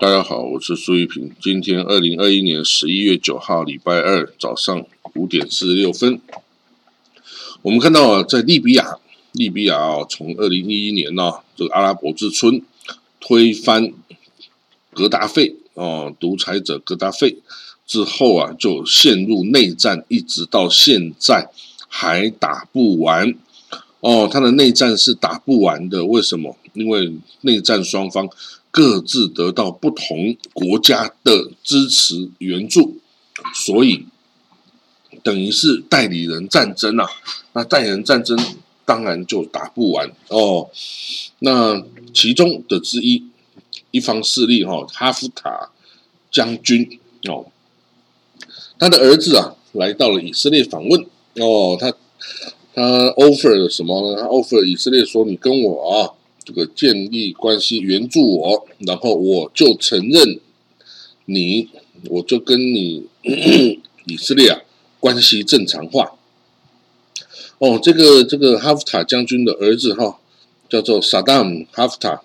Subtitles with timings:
[0.00, 1.32] 大家好，我是苏玉平。
[1.42, 4.86] 今天二零二一年十一月九号，礼拜二早上
[5.16, 6.20] 五点四十六分，
[7.62, 8.96] 我们看到，在利比亚，
[9.32, 12.62] 利比亚啊，从二零一一年呢，这个阿拉伯之春
[13.18, 13.92] 推翻
[14.92, 17.38] 格达费哦，独裁者格达费
[17.84, 21.50] 之后啊，就陷入内战，一直到现在
[21.88, 23.34] 还打不完。
[23.98, 26.56] 哦，他的内战是打不完的，为什么？
[26.74, 28.28] 因为内战双方
[28.70, 32.98] 各自得到不同国家的支持援助，
[33.54, 34.06] 所以
[35.22, 37.06] 等于是代理人战争啊。
[37.52, 38.38] 那代理人战争
[38.84, 40.70] 当然就打不完哦。
[41.40, 43.24] 那其中的之一
[43.90, 45.70] 一方势力哈，哈夫塔
[46.30, 47.46] 将军哦，
[48.78, 51.06] 他的儿子啊来到了以色列访问
[51.36, 51.92] 哦，他。
[52.74, 52.82] 他
[53.14, 54.22] offer 了什么呢？
[54.22, 56.14] 他 offer 以色列说：“你跟我啊，
[56.48, 60.40] 这个建立关系，援助我，然后我就承认
[61.26, 61.68] 你，
[62.08, 63.04] 我就跟你
[64.08, 64.58] 以色列啊
[64.98, 66.16] 关系正常化。”
[67.60, 70.18] 哦，这个这个哈夫塔将军的儿子哈，
[70.70, 72.22] 叫做萨达姆哈夫塔，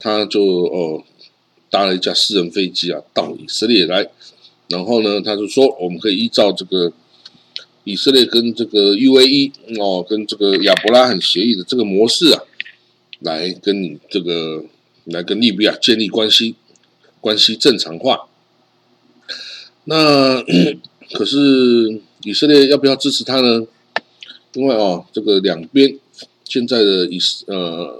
[0.00, 1.04] 他就哦
[1.70, 4.10] 搭了一架私人飞机啊到以色列来，
[4.66, 6.92] 然后呢，他就说我们可以依照这个。
[7.86, 12.40] 以色列跟这个 UAE 哦，跟这个亚伯拉罕协议的这个模式啊，
[13.24, 14.64] 来跟你这个
[15.06, 16.54] 来跟利比亚建立关系，
[17.20, 18.28] 关系正常化。
[19.84, 20.42] 那
[21.12, 23.66] 可是以色列要不要支持他呢？
[24.52, 25.98] 因为哦，这个两边
[26.44, 27.98] 现在的以呃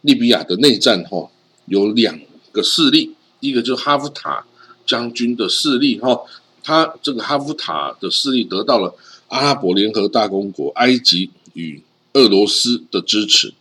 [0.00, 1.30] 利比亚的内战哈，
[1.66, 2.18] 有两
[2.52, 4.46] 个势力，一个就是哈夫塔
[4.86, 6.22] 将军的势力哈。
[6.62, 8.94] 他这个哈夫塔的势力得到了
[9.28, 11.82] 阿拉伯联合大公国、埃及与
[12.14, 13.54] 俄罗斯的支持，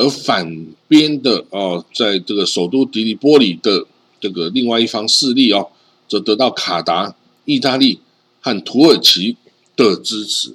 [0.00, 3.84] 而反边的哦，在这个首都迪利波里的
[4.18, 5.68] 这个另外一方势力哦，
[6.08, 8.00] 则得到卡达、意大利
[8.40, 9.36] 和土耳其
[9.76, 10.54] 的支持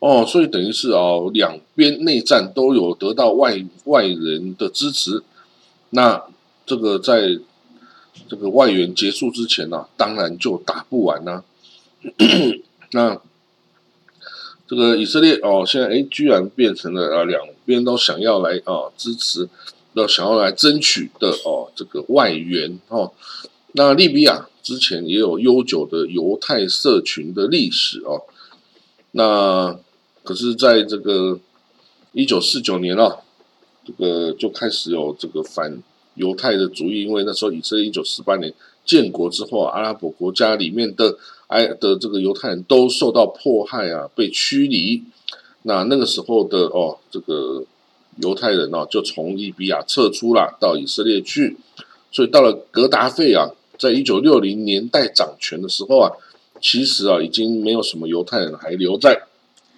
[0.00, 5.22] 哦，所以等于是哦，两边内战都有得到外外人的支持，
[5.90, 6.22] 那
[6.66, 7.38] 这个在。
[8.28, 11.42] 这个外援结束之前呢，当然就打不完呢。
[12.92, 13.18] 那
[14.68, 19.48] 这个以色列哦，现在哎，居然变成了啊，两别人都想要来啊支持，
[19.94, 23.12] 要想要来争取的哦，这个外援哦。
[23.72, 28.22] 那利比亚之前也有悠久的犹太社群的历史哦。
[29.12, 29.78] 那
[30.22, 31.38] 可是在这个
[32.12, 33.18] 一九四九年啊，
[33.86, 35.82] 这个就开始有这个反。
[36.14, 38.52] 犹太的主义，因为那时候以色列一九四八年
[38.84, 45.02] 建国之后，阿拉伯国家里面的埃的这个犹太人都受到迫害啊，被驱离。
[45.62, 47.64] 那那个时候的哦，这个
[48.18, 51.56] 犹太人哦，就从利比亚撤出了，到以色列去。
[52.10, 56.12] 所以到了格达费啊，在一九六零年代掌权的时候啊，
[56.60, 59.22] 其实啊，已经没有什么犹太人还留在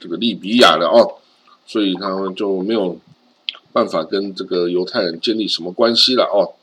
[0.00, 1.18] 这个利比亚了哦，
[1.66, 2.98] 所以他们就没有。
[3.74, 6.54] 办法跟这个犹太人建立什么关系了哦？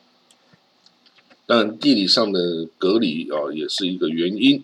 [1.45, 4.63] 当然地理上的隔离哦也是一个原因，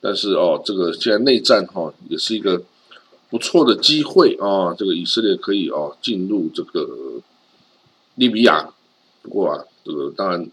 [0.00, 2.62] 但是哦这个现在内战哈也是一个
[3.30, 6.88] 不错的机会啊，这个以色列可以哦进入这个
[8.16, 8.68] 利比亚，
[9.22, 10.48] 不过啊这个当然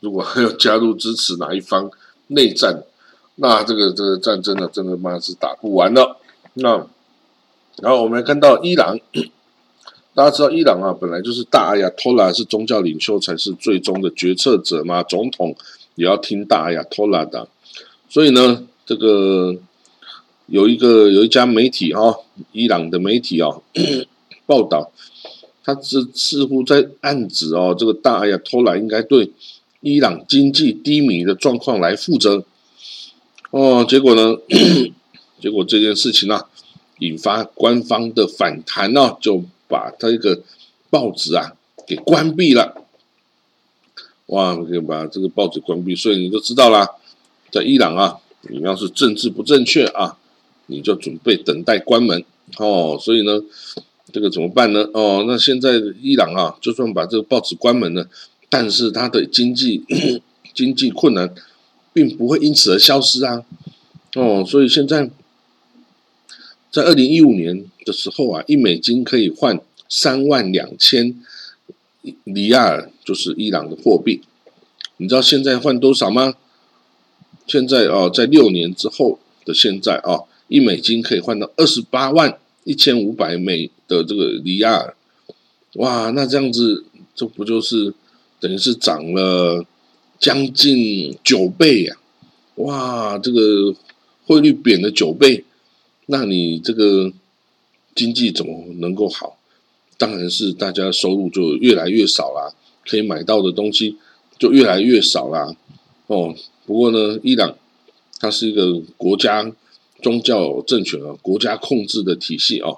[0.00, 1.90] 如果还 要加入支持哪一方
[2.28, 2.82] 内战，
[3.36, 6.18] 那这个这个战争呢真的妈是打不完了。
[6.54, 6.86] 那
[7.76, 8.98] 然后我们看到伊朗。
[10.14, 15.56] 大家知道伊朗啊，本来就是大阿亚托拉是宗教领袖才是最终的决策者嘛，总统
[15.94, 17.48] 也要听大阿亚托拉的。
[18.10, 19.56] 所以呢，这个
[20.52, 22.14] 有一个有一家媒体哈，
[22.52, 23.48] 伊朗的媒体啊，
[24.44, 24.92] 报道，
[25.64, 29.32] 他是似乎在暗指哦，这个大阿亚托拉应该对
[29.80, 32.44] 伊朗经济低迷的状况来负责。
[33.50, 34.36] 哦，结果呢，
[35.40, 36.44] 结果这件事情呢，
[36.98, 39.42] 引发官方的反弹呢，就。
[39.72, 40.38] 把他一个
[40.90, 41.56] 报纸啊
[41.86, 42.84] 给关闭了，
[44.26, 44.54] 哇！
[44.54, 46.86] 可以把这个报纸关闭，所以你就知道啦，
[47.50, 48.18] 在伊朗啊，
[48.50, 50.18] 你要是政治不正确啊，
[50.66, 52.24] 你就准备等待关门
[52.58, 52.98] 哦。
[53.00, 53.40] 所以呢，
[54.12, 54.88] 这个怎么办呢？
[54.92, 58.08] 哦，那现在伊朗啊，就算把这个报纸关门了，
[58.48, 59.84] 但是它的经济
[60.54, 61.34] 经济困难
[61.92, 63.44] 并不会因此而消失啊。
[64.14, 65.10] 哦，所以现在。
[66.70, 69.60] 在二零一五年的时候啊，一美金可以换
[69.90, 71.22] 三万两千
[72.24, 74.22] 里亚尔，就是伊朗的货币。
[74.96, 76.32] 你知道现在换多少吗？
[77.46, 80.20] 现在哦，在六年之后的现在啊，
[80.52, 84.94] 一美金可以换到二十八万一千五百美的这个里亚尔。
[85.76, 86.84] 哇，那这样子，
[87.14, 87.94] 这不就是
[88.38, 89.64] 等于是涨了
[90.18, 91.96] 将近九倍呀！
[92.56, 93.74] 哇，这个
[94.26, 95.42] 汇率贬了九倍，
[96.04, 97.10] 那你这个
[97.94, 99.38] 经济怎么能够好？
[99.96, 102.52] 当然是大家收入就越来越少啦，
[102.86, 103.96] 可以买到的东西
[104.38, 105.56] 就越来越少啦。
[106.08, 106.34] 哦，
[106.66, 107.56] 不过呢，伊朗
[108.20, 109.50] 它是一个国家
[110.02, 112.72] 宗教政权啊，国家控制的体系啊，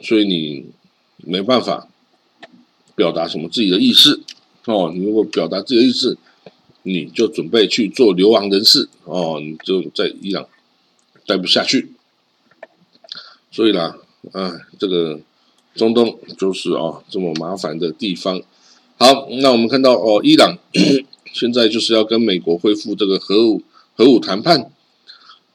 [0.00, 0.66] 所以你
[1.18, 1.88] 没办法
[2.94, 4.22] 表达什么自己的意思
[4.66, 4.92] 哦。
[4.94, 6.16] 你如果表达自己的意思，
[6.84, 10.46] 你就准备去做流亡人士哦，你就在伊朗
[11.26, 11.92] 待不下去。
[13.50, 13.98] 所以啦，
[14.32, 15.20] 啊，这个。
[15.74, 18.42] 中东就是啊这么麻烦的地方。
[18.98, 20.58] 好，那我们看到哦，伊朗
[21.32, 23.62] 现在就是要跟美国恢复这个核武
[23.96, 24.70] 核武谈判，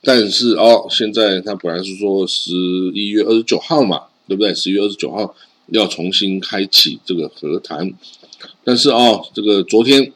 [0.07, 2.53] 但是哦，现在他本来是说十
[2.93, 4.55] 一月二十九号嘛，对不对？
[4.55, 5.35] 十一月二十九号
[5.73, 7.93] 要重新开启这个和谈，
[8.63, 10.13] 但是哦，这个昨天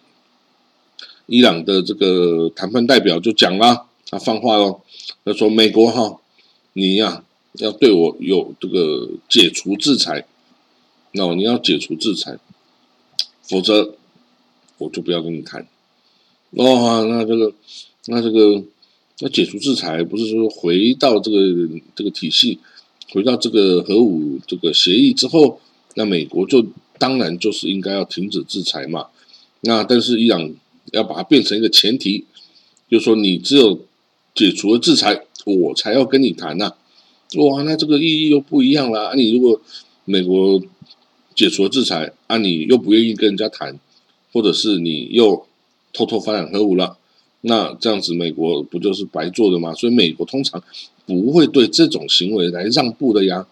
[1.25, 4.79] 伊朗的这个谈判代表就讲了，他放话喽，
[5.25, 6.21] 他说美国哈，
[6.71, 7.25] 你呀。
[7.55, 10.25] 要对我有这个解除制裁，
[11.11, 12.39] 那你要解除制裁，
[13.41, 13.95] 否则
[14.77, 15.67] 我就不要跟你谈。
[16.51, 17.51] 哦，那这个，
[18.05, 18.63] 那这个，
[19.23, 21.37] 那解除制裁不是说回到这个
[21.95, 22.57] 这个体系，
[23.11, 25.59] 回到这个核武这个协议之后，
[25.95, 26.65] 那美国就
[26.97, 29.07] 当然就是应该要停止制裁嘛。
[29.61, 30.51] 那但是伊朗
[30.91, 32.25] 要把它变成一个前提，
[32.89, 33.79] 就是说你只有
[34.33, 36.73] 解除了制裁，我才要跟你谈呐。
[37.37, 39.09] 哇，那这个意义又不一样了。
[39.09, 39.61] 啊，你如果
[40.05, 40.59] 美国
[41.35, 43.79] 解除了制裁，啊，你又不愿意跟人家谈，
[44.33, 45.45] 或者是你又
[45.93, 46.97] 偷偷发展核武了，
[47.41, 49.73] 那这样子美国不就是白做的吗？
[49.73, 50.63] 所以美国通常
[51.05, 53.45] 不会对这种行为来让步的呀。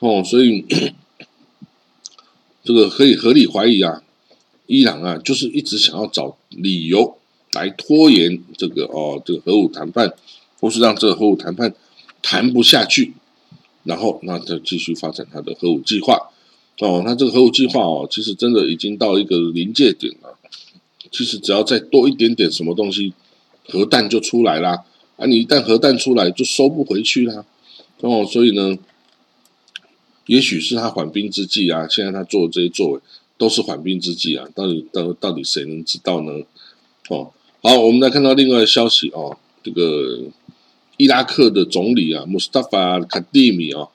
[0.00, 0.64] 哦，所以
[2.62, 4.02] 这个可以合理怀疑啊，
[4.66, 7.16] 伊朗啊，就是一直想要找理由
[7.52, 10.14] 来拖延这个哦，这个核武谈判，
[10.60, 11.74] 或是让这个核武谈判。
[12.26, 13.12] 谈不下去，
[13.82, 16.16] 然后那他继续发展他的核武计划
[16.78, 17.02] 哦。
[17.04, 20.23] 那这个核武计划哦，其实真的已经到一个临界点了。
[21.14, 23.14] 其实只要再多一点点什么东西，
[23.68, 24.84] 核弹就出来啦。
[25.16, 25.26] 啊！
[25.26, 27.44] 你一旦核弹出来，就收不回去啦。
[28.00, 28.76] 哦，所以呢，
[30.26, 31.86] 也许是他缓兵之计啊。
[31.88, 33.00] 现在他做的这些作为
[33.38, 34.44] 都是缓兵之计啊。
[34.54, 36.32] 到底到到底谁能知道呢？
[37.10, 37.30] 哦，
[37.62, 40.24] 好，我们来看到另外的消息哦，这个。
[40.96, 43.88] 伊拉克的总理啊，穆斯塔法·卡蒂米啊，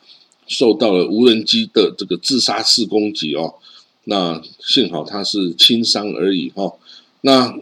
[0.48, 3.54] 受到了无人机的这个自杀式攻击哦。
[4.04, 6.70] 那幸好他是轻伤而已哈。
[7.22, 7.58] 那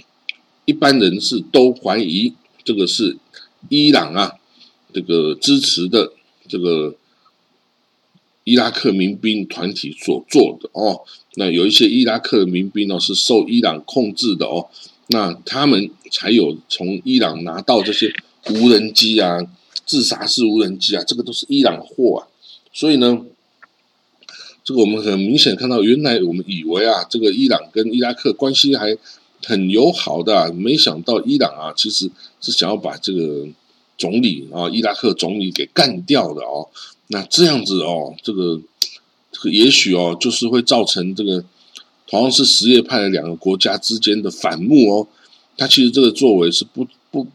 [0.64, 2.32] 一般人士都怀疑
[2.64, 3.16] 这个是
[3.68, 4.32] 伊朗啊，
[4.92, 6.12] 这个支持的
[6.48, 6.94] 这个
[8.44, 11.02] 伊拉克民兵团体所做的哦。
[11.34, 14.68] 那有一些伊拉克民兵呢是受伊朗控制的哦。
[15.08, 18.14] 那他们才有从伊朗拿到这些。
[18.48, 19.44] 无人机啊，
[19.84, 22.30] 自杀式无人机啊，这个都是伊朗货啊。
[22.72, 23.20] 所以呢，
[24.66, 28.98] 这个我们很明显看到，原来我们以为啊，这个伊朗跟伊拉克关系还
[29.44, 33.46] 很友好的，没想到伊朗啊，其实是想要把这个
[33.96, 36.68] 总理啊，伊拉克总理给干掉的哦。
[37.06, 38.60] 那这样子哦，这个
[39.30, 41.44] 这个也许哦，就是会造成这个
[42.08, 45.06] 同样是什叶派的两个国家之间的反目哦。
[45.56, 47.26] 他其实这个作为是不不。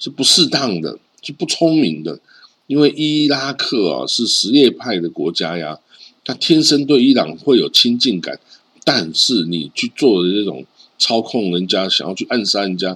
[0.00, 2.20] 是不适当的，是不聪明的，
[2.68, 5.76] 因为伊拉克啊是什叶派的国家呀，
[6.28, 8.38] 他天生对伊朗会有亲近感，
[8.84, 10.66] 但是你去做的这种
[10.98, 12.94] 操控人家、想要去暗杀人家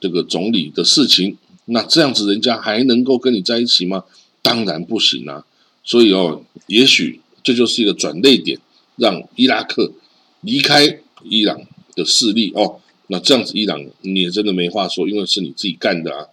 [0.00, 4.02] 这个总理的事情，那这样子人家还能够跟你在一起吗？
[4.42, 5.46] 当然不行啊！
[5.84, 8.58] 所以哦，也许这就是一个转捩点，
[8.96, 9.92] 让伊拉克
[10.40, 11.62] 离开伊朗
[11.94, 12.80] 的势力哦。
[13.06, 16.26] 那这样子伊朗你也真的没话说，因为是你自己干的啊。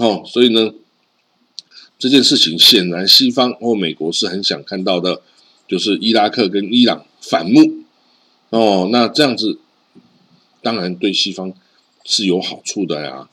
[0.00, 0.72] 哦，所以呢，
[1.96, 5.22] 这件事情显然西方或美国是很想看到的，
[5.66, 7.60] 就是伊拉克跟伊朗反目。
[8.50, 9.58] 哦，那这样子
[10.62, 11.52] 当然对西方
[12.04, 13.28] 是有好处的呀。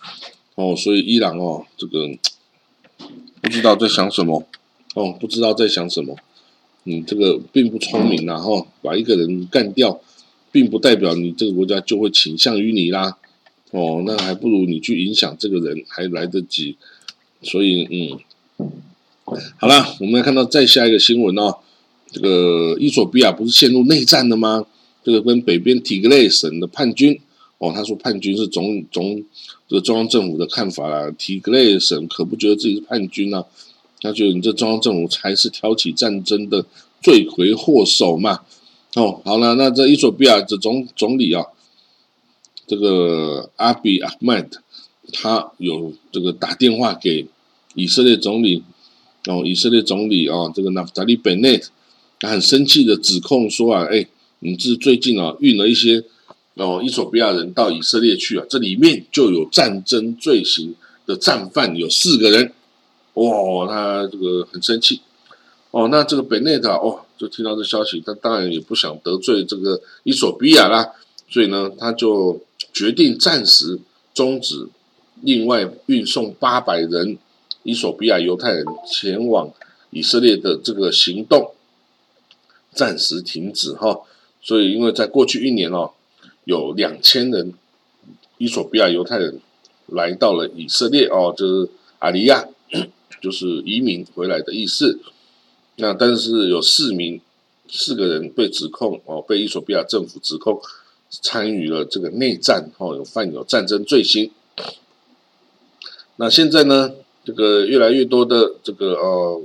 [0.56, 2.10] 哦，所以伊朗哦，这个
[3.42, 4.48] 不知道在想什么。
[4.96, 6.16] 哦，不知道在想什么。
[6.84, 10.02] 你这个并不聪明然后把一个人干掉，
[10.52, 13.18] 并不代表你这个国家就会倾向于你啦。
[13.72, 16.78] 哦，那还不如你去影响这个人还来得及，
[17.42, 18.20] 所以嗯，
[19.58, 21.58] 好了，我们来看到再下一个新闻哦，
[22.13, 24.65] 这个伊索比亚不是陷入内战了吗？
[25.03, 27.20] 这个跟北边提格雷省的叛军
[27.58, 29.22] 哦，他说叛军是总总
[29.67, 33.43] 这个中央政府的看法啦，提格雷省可不觉得自己是叛军啊，
[34.00, 36.65] 他觉得你这中央政府才是挑起战争的
[37.01, 38.39] 罪魁祸首嘛，
[38.96, 41.43] 哦，好了，那这伊索比亚的总总理啊，
[42.65, 44.62] 这个阿比阿曼特，
[45.12, 47.25] 他有这个打电话给
[47.75, 48.63] 以色列总理，
[49.27, 51.62] 哦，以色列总理啊，这个纳夫达利本内，
[52.24, 54.08] 他很生气的指控说啊，哎，
[54.39, 56.01] 你这最近啊运了一些
[56.53, 60.74] 哦伊索比亚人到以色列去啊，这里面就有战争罪行
[61.06, 62.53] 的战犯有四个人，
[63.15, 65.01] 哇，他这个很生气。
[65.72, 70.92] 哦，那这个贝内塔哦，就听到这消息，他当然也不想得罪这个伊索比亚啦，
[71.30, 72.39] 所以呢，他就
[72.72, 73.77] 决定暂时
[74.13, 74.65] 终止
[75.24, 77.18] 另外运送八百人
[77.63, 79.51] 伊索比亚犹太人前往
[79.89, 81.51] 以色列的这个行动，
[82.74, 84.01] 暂时停止哈。
[84.42, 85.92] 所以，因为在过去一年哦，
[86.44, 87.53] 有两千人
[88.38, 89.39] 伊索比亚犹太人
[89.88, 92.46] 来到了以色列哦，就是阿利亚，
[93.22, 95.00] 就是移民回来的意思。
[95.77, 97.22] 那但是有四名
[97.70, 100.62] 四个人被指控哦，被伊索比亚政府指控
[101.10, 104.30] 参与了这个内战哦，有犯有战争罪行。
[106.18, 106.92] 那现在呢，
[107.24, 109.42] 这个越来越多的这个呃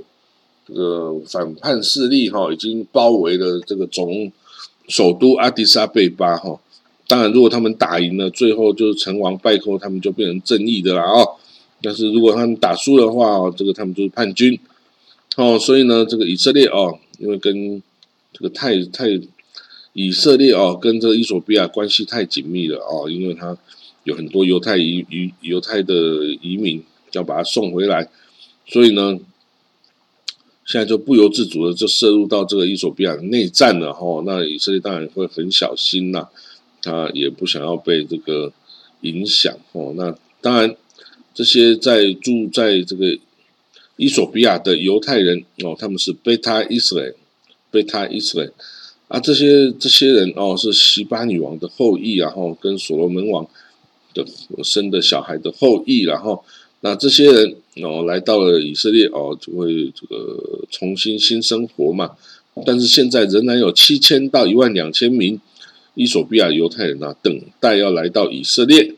[0.69, 4.31] 这个反叛势力哈，已经包围了这个总
[4.87, 6.59] 首都阿迪萨贝巴哈。
[7.07, 11.27] 当然，如果他们打赢了，最后就是成王败寇，他们就变成正义的了哦。
[11.81, 14.59] 但是如果他们打输的话，这个他们就是叛军。
[15.35, 17.81] 哦，所以呢，这个以色列哦，因为跟
[18.31, 19.07] 这个太太
[19.93, 23.57] 以色列哦，跟这个伊索比亚关系太紧密了哦，因为他
[24.03, 25.93] 有很多犹太移移犹太的
[26.41, 26.83] 移民
[27.13, 28.07] 要把他送回来，
[28.67, 29.17] 所以呢，
[30.69, 34.21] 现在就不由自主的就涉入到这个伊索比亚的内战了哈。
[34.23, 36.27] 那以色列当然会很小心呐，
[36.83, 38.53] 他也不想要被这个
[39.01, 39.93] 影响哦。
[39.97, 40.75] 那当然，
[41.33, 43.17] 这些在住在这个。
[44.01, 47.13] 伊索比亚的犹太人哦，他们是贝塔伊斯兰，
[47.69, 48.49] 贝塔伊斯兰
[49.09, 53.45] 啊，这些这些人哦是西巴女王的后裔，然后跟所罗门王
[54.13, 54.25] 的
[54.63, 56.41] 生的小孩的后裔，然后
[56.79, 62.11] 那这些人哦来到了以色列哦，就会这个重新新生活嘛。
[62.65, 65.39] 但是现在仍然有七千到一万两千名
[65.95, 68.95] 伊索比亚犹太人啊，等待要来到以色列，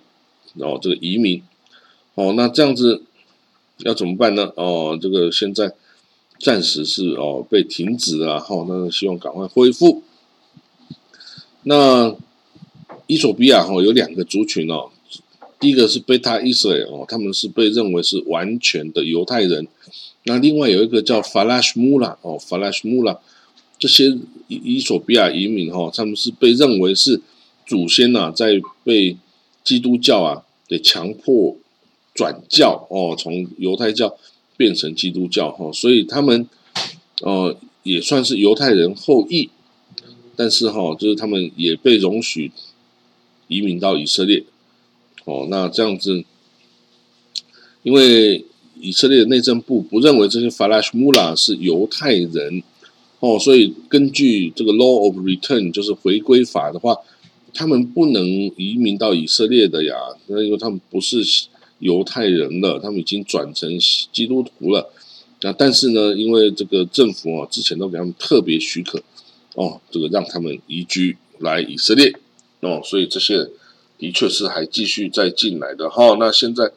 [0.56, 1.42] 然后这个移民
[2.16, 3.04] 哦，那这样子。
[3.84, 4.54] 要怎么办呢？
[4.58, 5.74] 哦，这个现在
[6.38, 10.04] 暂时是哦被停止了哈，那希望赶快恢复。
[11.64, 12.16] 那
[13.08, 14.92] 伊索比亚哈有两个族群哦，
[15.62, 19.66] 第一个是贝塔以色列哦，他们是被认为是完全的犹太人。
[20.24, 23.18] 那另外有一个叫法拉什穆拉哦，法拉什穆拉
[23.80, 24.08] 这些
[24.50, 27.22] 伊伊索比亚移民哈，他们是被认为是
[27.66, 29.16] 祖先呐在被
[29.64, 31.56] 基督教啊给强迫。
[32.14, 34.18] 转教哦，从犹太教
[34.58, 36.46] 变成基督教哈，所以他们
[37.22, 39.50] 呃也算是犹太人后裔，
[40.36, 42.52] 但是哈，就是他们也被容许
[43.48, 44.44] 移民到以色列
[45.26, 45.48] 哦。
[45.50, 46.24] 那这样子，
[47.84, 48.46] 因为
[48.80, 52.64] 以色列的内政部不认为这些法拉什穆拉是犹太人
[53.20, 56.98] 哦，所以根据这个 Law of Return 就是回归法的话，
[57.54, 58.26] 他们不能
[58.58, 59.96] 移民到以色列的呀，
[60.28, 61.24] 那因为他们不是。
[61.82, 63.68] 犹太人了，他们已经转成
[64.14, 64.94] 基督徒了。
[65.42, 69.02] 那但是呢，因为这个政府啊，之前都给他们特别许可，
[69.56, 72.14] 哦，这个让他们移居来以色列，
[72.60, 73.50] 哦，所以这些
[74.02, 76.16] 的确是还继续在进来的哈。
[76.18, 76.72] 那现在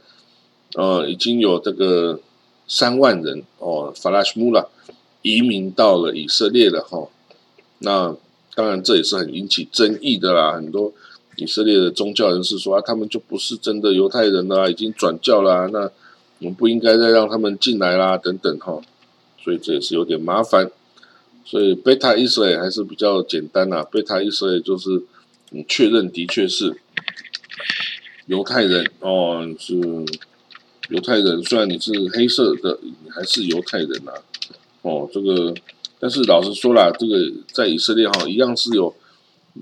[0.75, 2.21] 呃，已经有这个
[2.69, 4.67] 三万人哦，法拉什穆拉
[5.23, 7.09] 移民到了以色列了哈。
[7.79, 8.15] 那
[8.55, 10.93] 当然这也是很引起争议的啦，很多。
[11.37, 15.81] 以色列的宗教人士说啊，他们就不是真的犹太人啦，已经转教啦，那
[16.39, 18.81] 我们不应该再让他们进来啦，等等哈，
[19.43, 20.71] 所以这也是有点麻烦。
[21.45, 25.03] 所以贝塔以色列还是比较简单呐，贝塔以色列就是
[25.51, 26.77] 你确认的确是
[28.27, 29.75] 犹太人哦，是
[30.89, 34.13] 犹太人，虽然你是黑色的，你还是犹太人呐，
[34.83, 35.55] 哦，这个
[35.99, 38.95] 但是老实说啦，这个在以色列哈一样是有。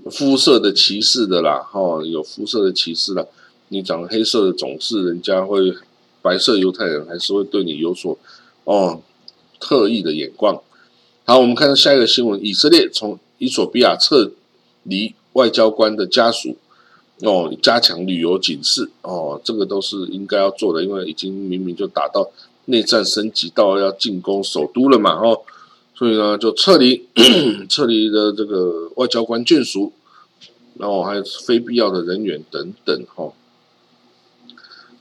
[0.09, 3.29] 肤色的歧视的啦，哈，有肤色的歧视了。
[3.67, 5.71] 你长黑色的，总是人家会
[6.19, 8.17] 白色犹太人还是会对你有所
[8.63, 9.03] 哦
[9.59, 10.59] 特意的眼光。
[11.25, 14.31] 好，我们看下一个新闻：以色列从伊索比亚撤
[14.81, 16.57] 离外交官的家属，
[17.23, 22.29] 哦，加强旅游警示，哦，这个都是应该要做的，因为已经明明就打到
[22.65, 25.41] 内战升级到要进攻首都了嘛，哦。
[25.95, 27.07] 所以呢，就撤离
[27.69, 29.93] 撤离的这个外交官眷属，
[30.77, 33.31] 然后还有非必要的人员等等哈。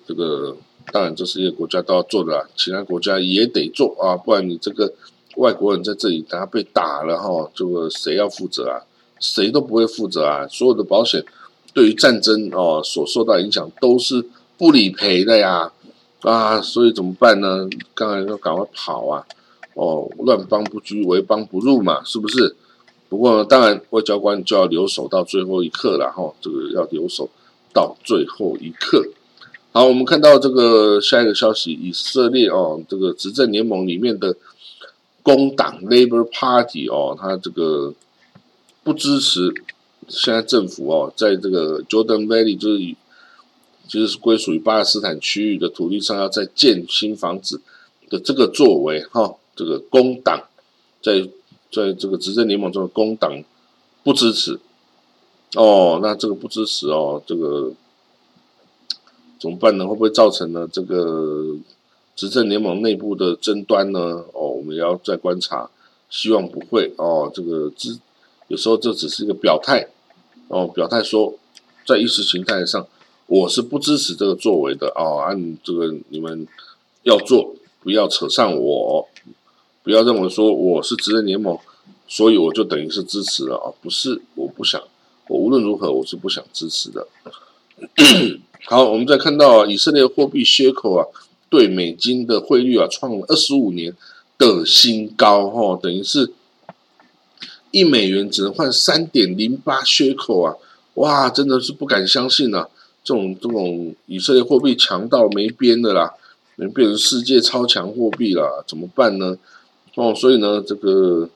[0.07, 0.57] 这个
[0.93, 4.93] 当然这是一个国家都要做的，其他国家也得做啊，不然你这个
[5.37, 8.85] 外国人在这里等下被打了哈，这个谁要负责啊？
[9.19, 10.47] 谁都不会负责啊。
[10.47, 11.25] 所有的保险
[11.73, 14.25] 对于战争哦所受到影响都是
[14.59, 15.73] 不理赔的呀，
[16.21, 17.69] 啊，所以怎么办呢？
[17.95, 19.25] 当然要赶快跑啊！
[19.75, 22.55] 哦，乱邦不居，为邦不入嘛，是不是？
[23.09, 27.29] 不过当然，外交官就要留守到最后一刻了哈，这个要留守
[27.73, 29.07] 到最后一刻。
[29.73, 34.37] 好，我们看到这个下一个消息，以色列哦，这个执政联盟里面的
[35.23, 37.95] 工党 （Labor Party） 哦，他这个
[38.85, 39.53] 不支持
[40.09, 42.97] 现在政府哦，在这个 Jordan Valley 就是
[43.89, 47.61] 就是归属于巴勒斯坦区域的土地上要再建新房子
[48.09, 50.49] 的这个作为哈，这个工党
[51.01, 51.29] 在
[51.71, 53.43] 在这个执政联盟中的工党
[54.03, 54.59] 不支持
[55.55, 57.73] 哦，那这个不支持哦，这个。
[59.41, 59.85] 怎么办呢？
[59.85, 61.57] 会不会造成呢这个
[62.15, 64.25] 执政联盟内部的争端呢？
[64.33, 65.69] 哦，我们要再观察，
[66.09, 67.29] 希望不会哦。
[67.35, 67.99] 这个支
[68.53, 69.89] 有时候这只是一个表态
[70.49, 71.33] 哦，表态说
[71.87, 72.87] 在意识形态上
[73.27, 75.25] 我是不支持这个作为的哦。
[75.27, 76.47] 按这个你们
[77.03, 79.09] 要做，不要扯上我，
[79.83, 81.59] 不要认为说我是执政联盟，
[82.07, 83.73] 所以我就等于是支持了啊？
[83.81, 84.79] 不是，我不想，
[85.29, 87.09] 我无论如何我是不想支持的。
[88.69, 91.07] 好，我们再看到以色列货币缺口啊，
[91.49, 93.97] 对美金的汇率啊，创了二十五年
[94.37, 96.31] 的新高哈，等于是
[97.73, 100.55] 一美元只能换三点零八缺口啊，
[100.95, 102.69] 哇，真的是不敢相信啊！
[103.03, 106.15] 这种这种以色列货币强到没边的啦，
[106.57, 109.37] 能变成世界超强货币了，怎么办呢？
[109.97, 111.29] 哦，所以呢，这个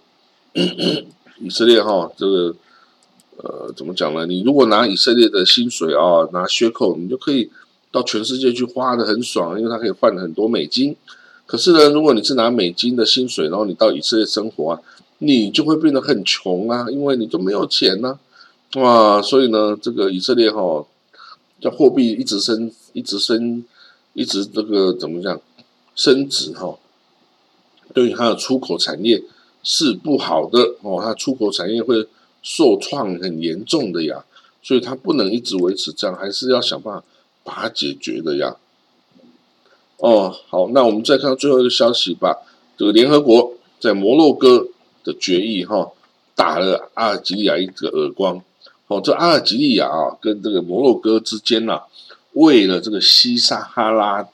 [1.42, 2.54] 以色列哈，这个。
[3.38, 4.24] 呃，怎么讲呢？
[4.24, 7.50] 你如果拿以色列的薪水啊，拿缺口，你就可以
[7.92, 10.96] 到全世界去花的很爽，因为它可以换很多美金。
[11.44, 14.80] 可是呢，如果你是拿美金的薪水，然后你到以色列生活啊，
[15.18, 18.18] 你就会变得很穷啊，因为你就没有钱呐。
[18.76, 20.84] 哇，所以呢，这个以色列哈，
[21.60, 23.64] 叫货币一直升，一直升，
[24.14, 25.40] 一直这个怎么讲
[25.94, 26.78] 升值哈，
[27.94, 29.22] 对于它的出口产业
[29.62, 32.06] 是不好的哦，它出口产业会。
[32.48, 34.24] 受创很严重的呀，
[34.62, 37.04] 所以它不能一直维持这样，还是要想办法
[37.42, 38.54] 把它解决的呀。
[39.96, 42.44] 哦，好，那我们再看最后一个消息吧。
[42.78, 44.68] 这个联合国在摩洛哥
[45.06, 45.90] 的决议哈，
[46.34, 48.42] 打了阿尔及利亚一个耳光。
[48.88, 51.80] 哦，这阿尔及利亚啊，跟这个摩洛哥之间呐，
[52.34, 54.28] 为了这个西撒哈拉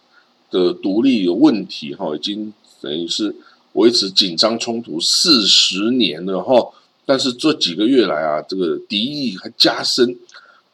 [0.51, 3.35] 的独立有问题哈，已经等于是
[3.75, 6.73] 维持紧张冲突四十年了哈。
[7.07, 10.17] 但是这几个月来啊，这个敌意还加深，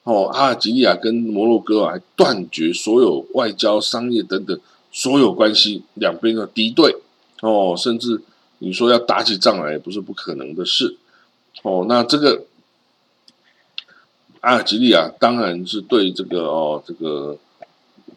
[0.02, 4.58] 哦，阿尔及利亚跟摩洛哥啊，还断绝所有外交、商业等等
[4.90, 6.96] 所有关系，两边的敌对，
[7.42, 8.20] 哦，甚至
[8.58, 10.96] 你说要打起仗来也不是不可能的事，
[11.62, 12.44] 哦，那这个
[14.40, 17.38] 阿尔及利亚当然是对这个哦，这个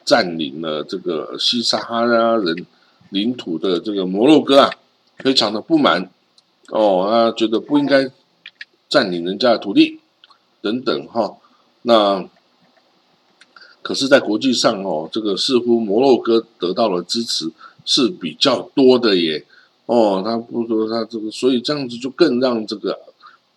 [0.04, 2.66] 占领了这个西撒哈拉人
[3.10, 4.72] 领土的这个摩洛哥啊，
[5.18, 6.10] 非常的不满。
[6.70, 8.10] 哦，他觉得不应该
[8.88, 10.00] 占领人家的土地，
[10.62, 11.36] 等等哈。
[11.82, 12.28] 那
[13.82, 17.52] 可是，在国际上哦，这个似乎摩洛哥得到了支持
[17.84, 19.44] 是比较多的耶。
[19.86, 22.98] 哦，他不说他这个，所以这样子就更让这个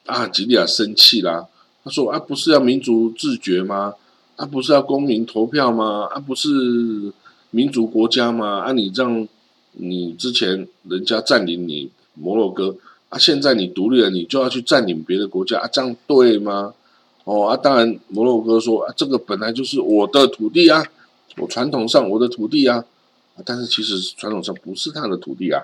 [0.06, 1.46] 阿吉利亚生气啦。
[1.84, 3.94] 他说啊，不是要民族自觉吗？
[4.37, 6.08] 啊，不是要公民投票吗？
[6.12, 7.12] 啊，不是
[7.50, 8.60] 民族国家吗？
[8.60, 9.28] 啊，你这样，
[9.72, 12.74] 你之前人家占领你摩洛哥。
[13.10, 15.68] 啊，现在你独立了，你就要去占领别的国家啊？
[15.68, 16.74] 这样对吗？
[17.22, 20.84] 哦啊，当然，摩洛哥说啊，这个本来就是我的土地啊，
[21.37, 22.84] 我传统上我的土地啊，
[23.44, 25.62] 但是其实传统上不是他的土地啊，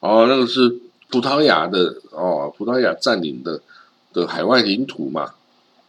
[0.00, 3.60] 哦，那个是葡萄牙的哦，葡萄牙占领的
[4.12, 5.34] 的海外领土嘛，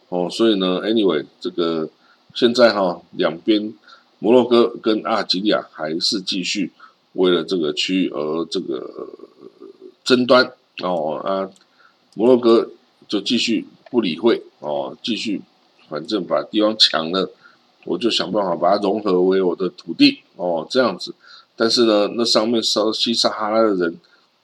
[0.08, 1.88] 哦，所以呢，anyway，这个
[2.34, 3.72] 现在哈，两边
[4.18, 6.70] 摩洛哥跟阿尔及利亚还是继续
[7.14, 9.08] 为了这个区域而这个
[10.04, 10.52] 争端。
[10.82, 11.50] 哦啊，
[12.14, 12.70] 摩洛哥
[13.06, 15.42] 就继续不理会哦，继续
[15.88, 17.30] 反正把地方抢了，
[17.84, 21.14] 我就想办法把它融合为我的土地哦，这样子。
[21.62, 23.96] 但是呢，那上面烧西撒哈拉的人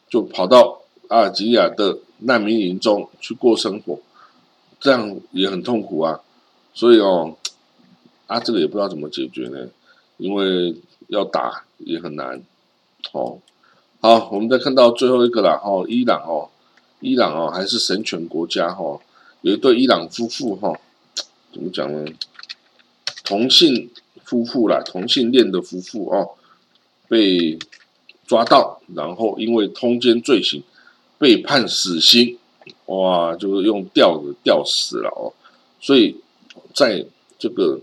[0.09, 3.99] 就跑到阿尔及利亚的难民营中去过生活，
[4.79, 6.21] 这样也很痛苦啊。
[6.73, 7.35] 所以哦，
[8.29, 9.67] 啊，这个也不知道怎么解决呢，
[10.19, 10.77] 因为
[11.09, 12.41] 要打也很难
[13.11, 13.41] 哦。
[14.01, 16.49] 好，我们再看到最后一个了哈，伊朗哦，
[17.01, 19.01] 伊朗哦还是神权国家哈，
[19.41, 20.73] 有一对伊朗夫妇哈，
[21.53, 22.13] 怎么讲呢？
[23.25, 23.91] 同性
[24.23, 26.38] 夫妇啦，同性恋的夫妇哦，
[27.09, 27.59] 被
[28.27, 30.63] 抓到，然后因为通奸罪行
[31.19, 32.39] 被判死刑
[32.87, 35.33] 哇，就是用吊的吊死了哦。
[35.81, 36.17] 所以
[36.75, 37.05] 在
[37.39, 37.81] 这个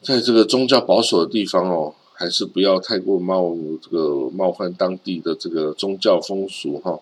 [0.00, 6.98] 在这个宗教保守的地方哦，还是不要太过冒这个冒犯当地的这个宗教风俗哈，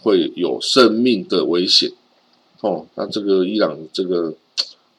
[0.00, 1.92] 会有生命的危险
[2.60, 2.86] 哦。
[2.94, 4.34] 那这个伊朗这个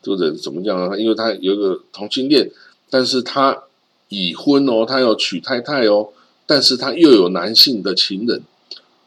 [0.02, 1.00] 这个人怎么样呢？
[1.00, 2.50] 因为他有一个同性恋，
[2.90, 3.64] 但是他
[4.10, 6.10] 已婚哦，他要娶太太哦，
[6.46, 8.42] 但是他又有男性的情人。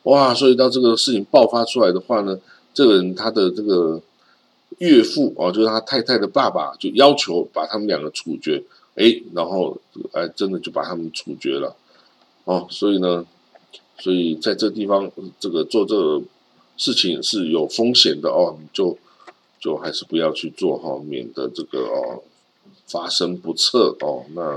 [0.04, 2.38] 哇，所以到这个事情爆发出来的话呢，
[2.72, 4.00] 这个人他的这个
[4.78, 8.62] 岳父哦，就是他太太的爸爸，就要求把他们两个处决，
[8.94, 9.76] 哎，然后
[10.12, 11.76] 哎，真的就把他们处决了，
[12.44, 13.26] 哦，所以呢，
[13.98, 16.22] 所以在这地方这个做这个
[16.78, 18.96] 事情是有风险的哦，你就
[19.60, 22.22] 就还是不要去做哈，免得这个哦
[22.86, 24.24] 发生不测哦。
[24.34, 24.56] 那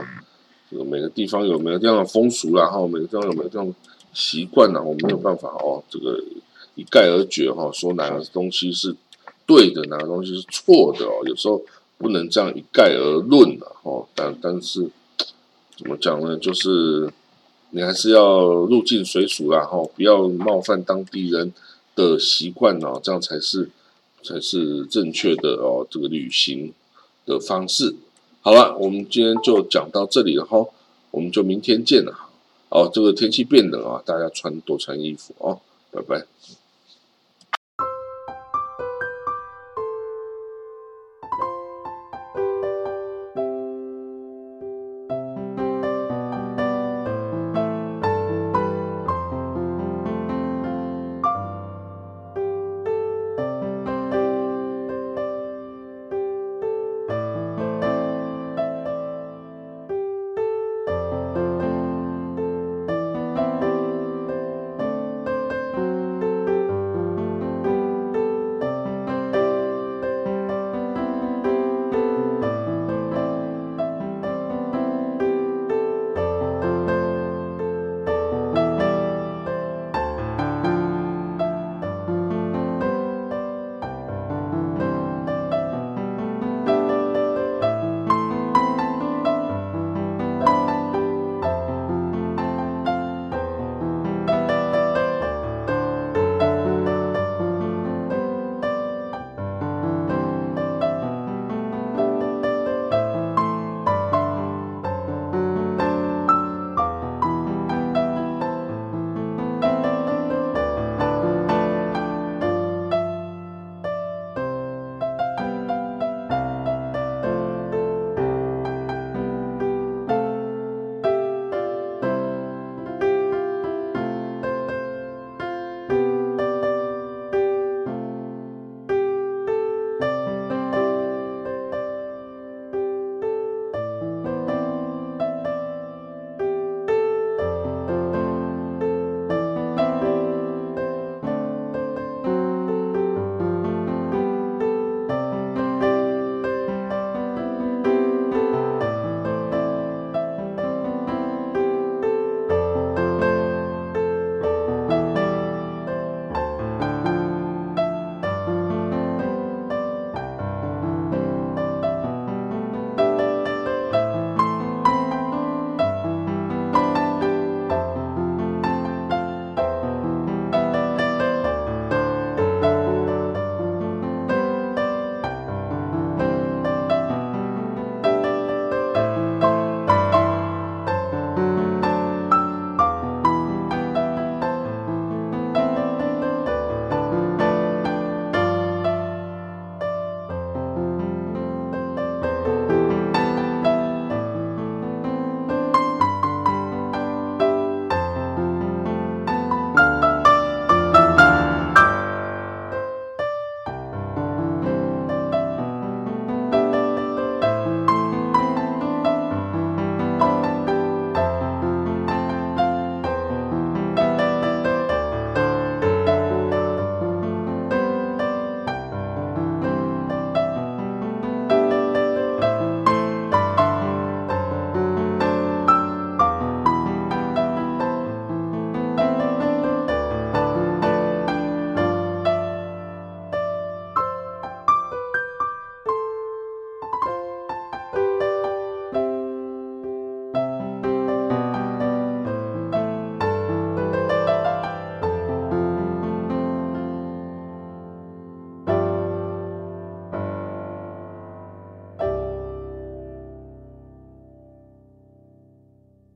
[0.74, 2.66] 这个每个地方有每个地方的风俗啦？
[2.66, 3.74] 哈每个地方有每个地方。
[4.16, 6.24] 习惯了，我没有办法哦，这个
[6.76, 8.96] 一概而决哈，说哪个东西是
[9.48, 11.60] 对的，哪个东西是错的哦，有时候
[11.98, 14.06] 不能这样一概而论的哦。
[14.14, 14.88] 但但是
[15.76, 16.38] 怎么讲呢？
[16.38, 17.12] 就是
[17.72, 21.52] 你还是要入境随俗啦，哈，不要冒犯当地人
[21.96, 23.68] 的习惯哦，这样才是
[24.22, 26.72] 才是正确的哦，这个旅行
[27.26, 27.96] 的方式。
[28.46, 30.68] 好了，我们今天就讲到这里了哈，
[31.12, 32.14] 我们就明天见了。
[32.68, 36.26] 哦，这个天气变冷啊，大家穿多穿衣服哦，拜拜。